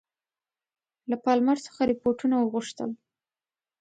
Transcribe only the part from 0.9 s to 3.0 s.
له پالمر څخه رپوټونه وغوښتل.